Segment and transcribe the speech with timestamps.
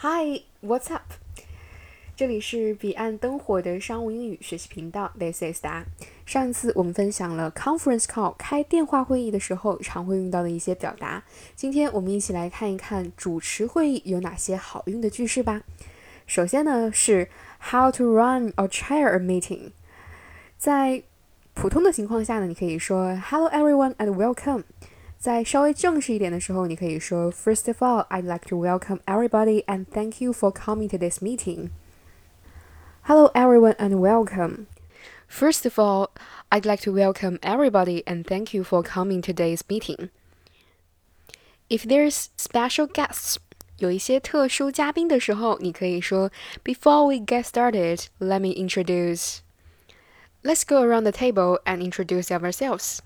[0.00, 1.14] Hi, what's up？
[2.14, 5.86] 这里是彼岸灯火的商务英语学习频道，This is 达。
[6.24, 11.24] 上一次我们分享了 conference call 开电话会议的时候常会用到的一些表达，
[11.56, 15.62] 今天我们一起来看一看主持会议有哪些好用的句式吧。
[16.28, 17.28] 首先呢是
[17.60, 19.72] how to run or chair a meeting。
[20.56, 21.02] 在
[21.54, 24.62] 普通的情况下呢，你可以说 Hello everyone and welcome。
[25.17, 31.21] 在稍微正式一点的时候，你可以说 First of all, I'd like to welcome everybody and thank you for coming to this
[31.21, 31.69] meeting.
[33.03, 34.65] Hello everyone and welcome.
[35.29, 36.09] First of all,
[36.49, 40.09] I'd like to welcome everybody and thank you for coming to today's meeting.
[41.69, 43.37] If there's special guests,
[43.77, 46.29] 有一些特殊嘉宾的时候，你可以说
[46.63, 49.39] Before we get started, let me introduce.
[50.43, 52.99] Let's go around the table and introduce ourselves.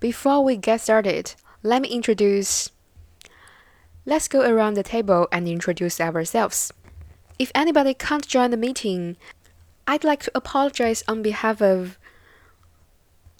[0.00, 2.70] Before we get started, let me introduce.
[4.04, 6.72] Let's go around the table and introduce ourselves.
[7.38, 9.16] If anybody can't join the meeting,
[9.86, 11.98] I'd like to apologize on behalf of.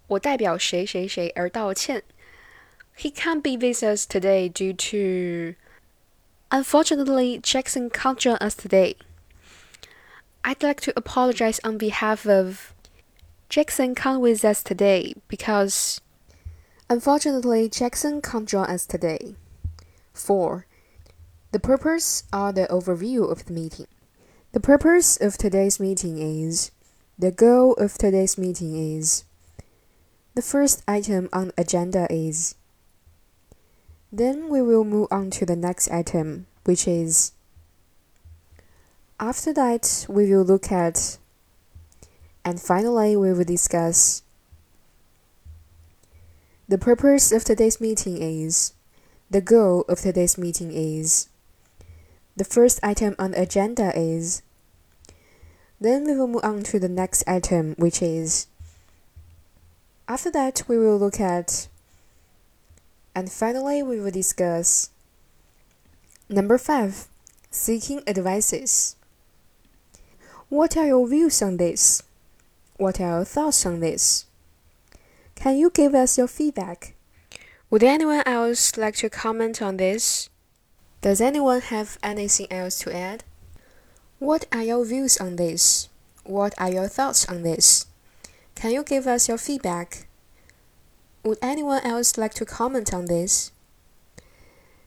[0.08, 2.04] 我代表谁谁谁而道歉。
[2.96, 5.54] He can't be with us today due to.
[6.50, 8.96] Unfortunately, Jackson can't join us today.
[10.42, 12.72] I'd like to apologize on behalf of.
[13.48, 16.00] Jackson can't with us today because.
[16.91, 19.35] Unfortunately, Jackson can't join us today.
[20.13, 20.65] 4.
[21.53, 23.87] The purpose or the overview of the meeting.
[24.51, 26.71] The purpose of today's meeting is.
[27.17, 29.23] The goal of today's meeting is.
[30.35, 32.55] The first item on the agenda is.
[34.11, 37.31] Then we will move on to the next item, which is.
[39.17, 41.19] After that, we will look at.
[42.43, 44.23] And finally, we will discuss.
[46.71, 48.71] The purpose of today's meeting is.
[49.29, 51.27] The goal of today's meeting is.
[52.37, 54.41] The first item on the agenda is.
[55.81, 58.47] Then we will move on to the next item, which is.
[60.07, 61.67] After that, we will look at.
[63.13, 64.91] And finally, we will discuss.
[66.29, 67.05] Number 5.
[67.49, 68.95] Seeking advices.
[70.47, 72.01] What are your views on this?
[72.77, 74.25] What are your thoughts on this?
[75.41, 76.93] Can you give us your feedback?
[77.71, 80.29] Would anyone else like to comment on this?
[81.01, 83.23] Does anyone have anything else to add?
[84.19, 85.89] What are your views on this?
[86.25, 87.87] What are your thoughts on this?
[88.53, 90.05] Can you give us your feedback?
[91.23, 93.51] Would anyone else like to comment on this?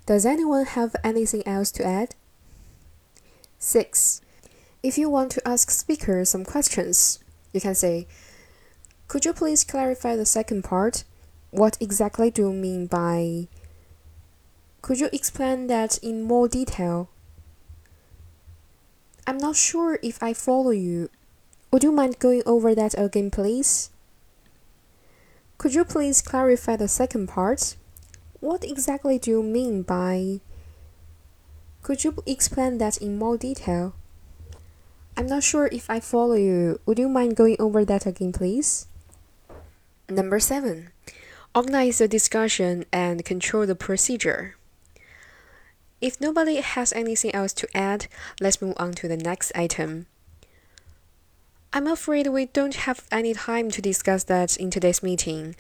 [0.07, 2.15] Does anyone have anything else to add?
[3.59, 4.21] 6.
[4.85, 7.19] If you want to ask speakers some questions,
[7.53, 8.07] you can say,
[9.15, 11.05] could you please clarify the second part?
[11.53, 13.47] What exactly do you mean by?
[14.83, 17.09] Could you explain that in more detail?
[19.25, 21.11] I'm not sure if I follow you.
[21.71, 23.91] Would you mind going over that again, please?
[25.59, 27.77] Could you please clarify the second part?
[28.41, 30.41] What exactly do you mean by?
[31.83, 33.95] Could you explain that in more detail?
[35.17, 36.81] I'm not sure if I follow you.
[36.85, 38.89] Would you mind going over that again, please?
[40.09, 40.91] Number seven,
[41.55, 44.57] organize the discussion and control the procedure.
[46.01, 48.09] If nobody has anything else to add,
[48.41, 50.07] let's move on to the next item.
[51.73, 55.57] I'm afraid we don't have any time to discuss that in today's meeting.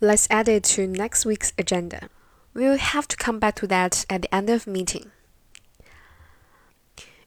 [0.00, 2.08] Let's add it to next week's agenda.
[2.54, 5.10] We'll have to come back to that at the end of meeting.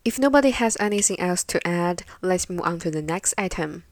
[0.03, 3.83] If nobody has anything else to add, let's move on to the next item.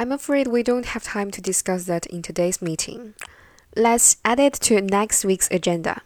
[0.00, 3.12] I'm afraid we don't have time to discuss that in today's meeting.
[3.76, 6.00] Let's add it to next week's agenda.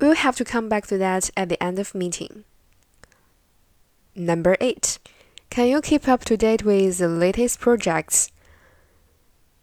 [0.00, 2.42] We'll have to come back to that at the end of meeting.
[4.16, 4.98] Number 8.
[5.50, 8.32] Can you keep up to date with the latest projects?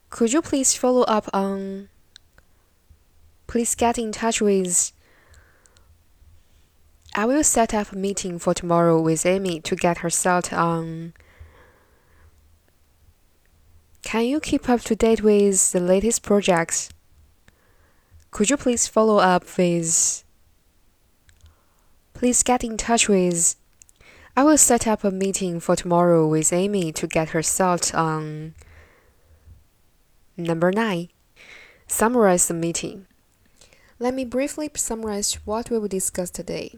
[0.10, 1.90] Could you please follow up on
[3.46, 4.94] Please get in touch with
[7.14, 11.14] I will set up a meeting for tomorrow with Amy to get her thought on
[14.06, 16.90] can you keep up to date with the latest projects?
[18.30, 20.24] Could you please follow up with?
[22.14, 23.56] Please get in touch with.
[24.38, 28.54] I will set up a meeting for tomorrow with Amy to get her thoughts on.
[30.38, 31.10] Number 9.
[31.88, 33.08] Summarize the meeting.
[33.98, 36.76] Let me briefly summarize what we will discuss today.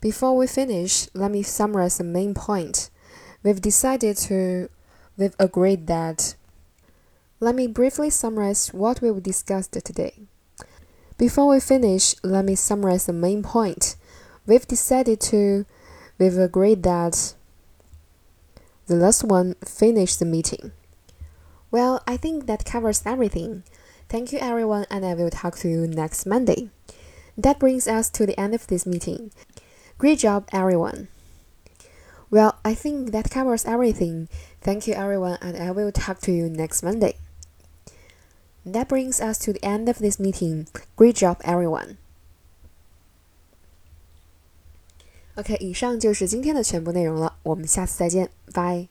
[0.00, 2.90] Before we finish, let me summarize the main point.
[3.42, 4.68] We've decided to
[5.16, 6.34] we've agreed that.
[7.40, 10.14] Let me briefly summarize what we've discussed today.
[11.18, 13.96] Before we finish, let me summarize the main point.
[14.46, 15.64] We've decided to,
[16.18, 17.34] we've agreed that
[18.86, 20.72] the last one finished the meeting.
[21.70, 23.62] Well, I think that covers everything.
[24.08, 26.70] Thank you, everyone, and I will talk to you next Monday.
[27.36, 29.32] That brings us to the end of this meeting.
[29.98, 31.08] Great job, everyone.
[32.33, 34.27] Well, I think that covers everything.
[34.61, 37.15] Thank you, everyone, and I will talk to you next Monday.
[38.65, 40.67] That brings us to the end of this meeting.
[40.95, 41.97] Great job, everyone.
[45.35, 48.87] OK，以上就是今天的全部内容了，我们下次再见，拜。